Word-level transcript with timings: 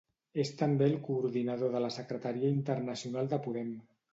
És 0.43 0.51
també 0.61 0.87
el 0.91 0.95
coordinador 1.09 1.73
de 1.75 1.83
la 1.85 1.91
Secretaria 1.99 2.51
Internacional 2.57 3.31
de 3.35 3.41
Podem. 3.49 3.71